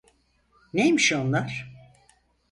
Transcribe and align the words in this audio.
Neymiş 0.73 1.13
onlar? 1.13 1.73